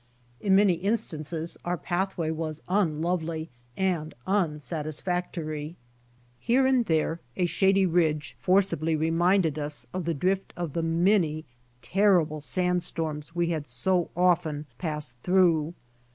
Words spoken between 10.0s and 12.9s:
the drift of the many terrible sand